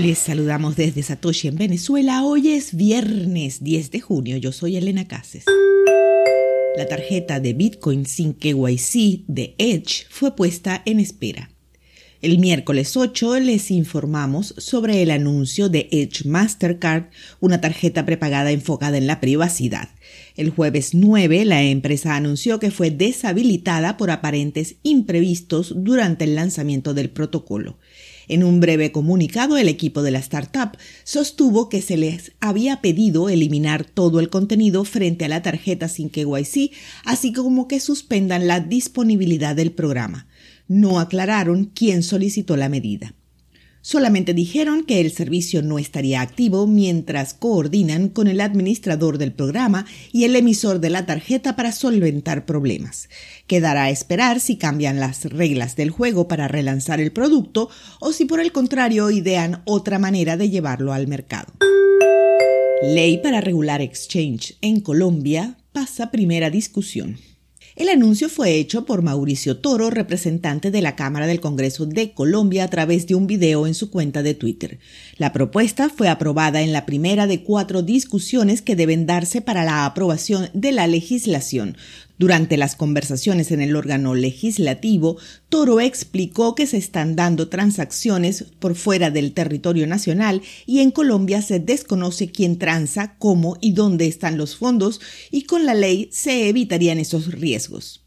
[0.00, 2.24] Les saludamos desde Satoshi en Venezuela.
[2.24, 4.38] Hoy es viernes 10 de junio.
[4.38, 5.44] Yo soy Elena Cases.
[6.78, 11.50] La tarjeta de Bitcoin sin KYC de Edge fue puesta en espera.
[12.22, 18.96] El miércoles 8 les informamos sobre el anuncio de Edge Mastercard, una tarjeta prepagada enfocada
[18.96, 19.90] en la privacidad.
[20.34, 26.94] El jueves 9 la empresa anunció que fue deshabilitada por aparentes imprevistos durante el lanzamiento
[26.94, 27.76] del protocolo.
[28.30, 33.28] En un breve comunicado, el equipo de la startup sostuvo que se les había pedido
[33.28, 36.70] eliminar todo el contenido frente a la tarjeta sin KYC,
[37.04, 40.26] así como que suspendan la disponibilidad del programa
[40.70, 43.12] no aclararon quién solicitó la medida.
[43.82, 49.86] Solamente dijeron que el servicio no estaría activo mientras coordinan con el administrador del programa
[50.12, 53.08] y el emisor de la tarjeta para solventar problemas.
[53.46, 58.26] Quedará a esperar si cambian las reglas del juego para relanzar el producto o si
[58.26, 61.52] por el contrario idean otra manera de llevarlo al mercado.
[62.82, 67.18] Ley para regular exchange en Colombia pasa primera discusión.
[67.80, 72.64] El anuncio fue hecho por Mauricio Toro, representante de la Cámara del Congreso de Colombia,
[72.64, 74.78] a través de un video en su cuenta de Twitter.
[75.16, 79.86] La propuesta fue aprobada en la primera de cuatro discusiones que deben darse para la
[79.86, 81.74] aprobación de la legislación,
[82.20, 85.16] durante las conversaciones en el órgano legislativo,
[85.48, 91.40] Toro explicó que se están dando transacciones por fuera del territorio nacional y en Colombia
[91.40, 96.50] se desconoce quién transa, cómo y dónde están los fondos y con la ley se
[96.50, 98.02] evitarían esos riesgos.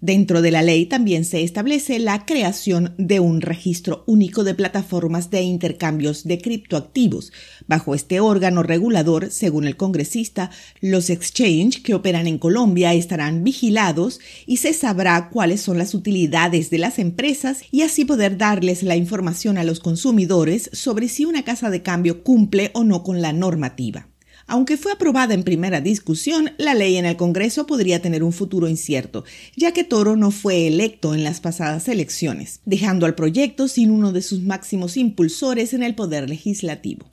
[0.00, 5.28] Dentro de la ley también se establece la creación de un registro único de plataformas
[5.30, 7.32] de intercambios de criptoactivos.
[7.66, 14.20] Bajo este órgano regulador, según el congresista, los exchange que operan en Colombia estarán vigilados
[14.46, 18.94] y se sabrá cuáles son las utilidades de las empresas y así poder darles la
[18.94, 23.32] información a los consumidores sobre si una casa de cambio cumple o no con la
[23.32, 24.06] normativa.
[24.48, 28.66] Aunque fue aprobada en primera discusión, la ley en el Congreso podría tener un futuro
[28.66, 29.24] incierto,
[29.56, 34.10] ya que Toro no fue electo en las pasadas elecciones, dejando al proyecto sin uno
[34.10, 37.06] de sus máximos impulsores en el poder legislativo.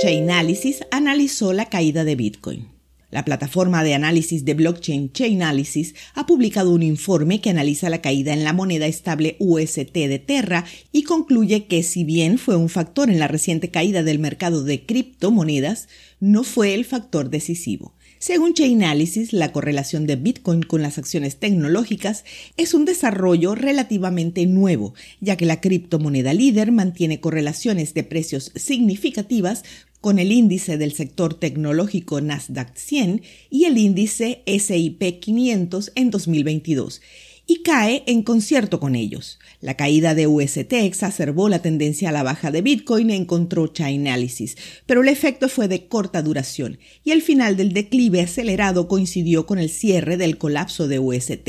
[0.00, 2.75] Chainalysis analizó la caída de Bitcoin.
[3.16, 8.34] La plataforma de análisis de blockchain Chainalysis ha publicado un informe que analiza la caída
[8.34, 13.08] en la moneda estable UST de Terra y concluye que si bien fue un factor
[13.08, 15.88] en la reciente caída del mercado de criptomonedas,
[16.20, 17.94] no fue el factor decisivo.
[18.18, 22.24] Según Chainalysis, la correlación de Bitcoin con las acciones tecnológicas
[22.58, 29.62] es un desarrollo relativamente nuevo, ya que la criptomoneda líder mantiene correlaciones de precios significativas
[30.06, 37.02] con el índice del sector tecnológico Nasdaq 100 y el índice SIP 500 en 2022
[37.48, 39.40] y cae en concierto con ellos.
[39.60, 44.56] La caída de UST exacerbó la tendencia a la baja de Bitcoin, encontró Chainalysis,
[44.86, 49.58] pero el efecto fue de corta duración y el final del declive acelerado coincidió con
[49.58, 51.48] el cierre del colapso de UST.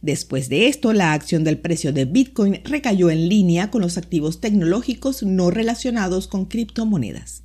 [0.00, 4.40] Después de esto, la acción del precio de Bitcoin recayó en línea con los activos
[4.40, 7.42] tecnológicos no relacionados con criptomonedas.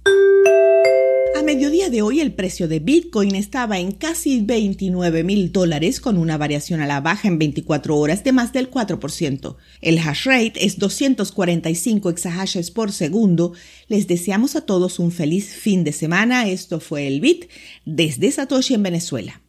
[1.53, 6.37] Mediodía de hoy el precio de Bitcoin estaba en casi 29 mil dólares con una
[6.37, 9.57] variación a la baja en 24 horas de más del 4%.
[9.81, 13.51] El hash rate es 245 exahashes por segundo.
[13.89, 16.47] Les deseamos a todos un feliz fin de semana.
[16.47, 17.49] Esto fue el Bit
[17.83, 19.41] desde Satoshi en Venezuela.